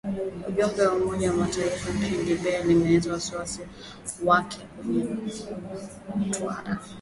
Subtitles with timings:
[0.49, 3.61] Ujumbe wa Umoja wa Mataifa nchini Libya ulielezea wasiwasi
[4.25, 5.03] wake kwenye
[6.31, 6.79] twita